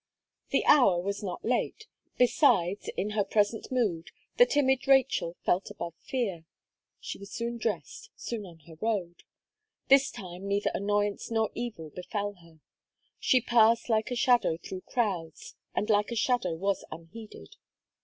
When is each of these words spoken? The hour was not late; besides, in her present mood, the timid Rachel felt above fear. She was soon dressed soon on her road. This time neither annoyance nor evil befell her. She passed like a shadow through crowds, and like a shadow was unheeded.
The 0.49 0.65
hour 0.65 0.99
was 0.99 1.21
not 1.21 1.45
late; 1.45 1.85
besides, 2.17 2.89
in 2.97 3.11
her 3.11 3.23
present 3.23 3.71
mood, 3.71 4.09
the 4.37 4.47
timid 4.47 4.87
Rachel 4.87 5.37
felt 5.45 5.69
above 5.69 5.93
fear. 6.01 6.45
She 6.99 7.19
was 7.19 7.31
soon 7.31 7.59
dressed 7.59 8.09
soon 8.15 8.43
on 8.47 8.61
her 8.65 8.73
road. 8.81 9.21
This 9.89 10.09
time 10.09 10.47
neither 10.47 10.71
annoyance 10.73 11.29
nor 11.29 11.51
evil 11.53 11.91
befell 11.91 12.33
her. 12.41 12.61
She 13.19 13.41
passed 13.41 13.89
like 13.89 14.09
a 14.09 14.15
shadow 14.15 14.57
through 14.57 14.81
crowds, 14.87 15.53
and 15.75 15.87
like 15.87 16.09
a 16.09 16.15
shadow 16.15 16.55
was 16.55 16.83
unheeded. 16.91 17.57